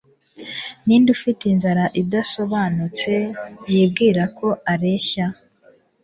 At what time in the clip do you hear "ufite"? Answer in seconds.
1.17-1.41